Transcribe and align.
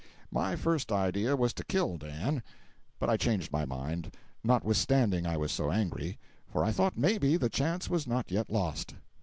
My 0.31 0.55
first 0.55 0.91
idea 0.91 1.35
was 1.35 1.53
to 1.53 1.63
kill 1.63 1.97
Dan. 1.97 2.41
But 2.97 3.07
I 3.07 3.17
changed 3.17 3.51
my 3.51 3.65
mind, 3.67 4.15
notwithstanding 4.43 5.27
I 5.27 5.37
was 5.37 5.51
so 5.51 5.69
angry, 5.69 6.17
for 6.47 6.65
I 6.65 6.71
thought 6.71 6.97
maybe 6.97 7.37
the 7.37 7.49
chance 7.49 7.87
was 7.87 8.07
not 8.07 8.31
yet 8.31 8.49
lost. 8.49 8.95